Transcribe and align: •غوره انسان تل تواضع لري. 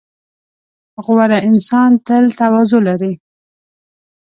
•غوره 1.03 1.37
انسان 1.49 1.91
تل 2.05 2.23
تواضع 2.39 2.79
لري. 2.87 3.13